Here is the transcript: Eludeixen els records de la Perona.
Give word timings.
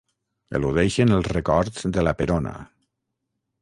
Eludeixen 0.59 1.13
els 1.19 1.31
records 1.35 1.87
de 1.99 2.09
la 2.09 2.17
Perona. 2.23 2.59